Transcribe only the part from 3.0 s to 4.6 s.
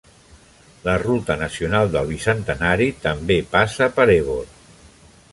també passa per Ebor.